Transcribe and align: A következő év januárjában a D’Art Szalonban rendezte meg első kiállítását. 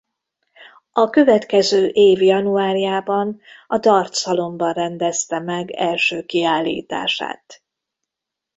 A 0.91 1.09
következő 1.09 1.87
év 1.87 2.21
januárjában 2.21 3.39
a 3.67 3.77
D’Art 3.77 4.13
Szalonban 4.13 4.73
rendezte 4.73 5.39
meg 5.39 5.71
első 5.71 6.25
kiállítását. 6.25 7.63